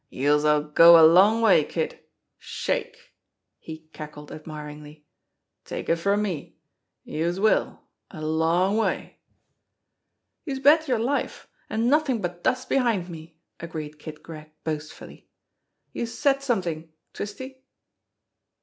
"Youse'll 0.09 0.63
go 0.63 0.99
a 0.99 1.05
long 1.05 1.43
way, 1.43 1.63
Kid! 1.63 1.99
Shake!" 2.39 3.13
he 3.59 3.87
cackled 3.93 4.31
ad 4.31 4.45
miringly. 4.45 5.03
"Take 5.63 5.89
it 5.89 5.97
from 5.97 6.23
me, 6.23 6.57
youse 7.03 7.39
will 7.39 7.83
a 8.09 8.19
long 8.19 8.77
way!" 8.77 9.19
"Youse 10.45 10.57
bet 10.57 10.87
yer 10.87 10.97
life 10.97 11.47
an' 11.69 11.87
nothin' 11.87 12.19
but 12.19 12.43
dust 12.43 12.67
behind 12.67 13.09
me!" 13.09 13.37
agreed 13.59 13.99
Kid 13.99 14.23
Gregg 14.23 14.49
boastfully. 14.63 15.29
"Youse 15.93 16.17
said 16.17 16.41
somethin', 16.41 16.89
Twisty 17.13 17.63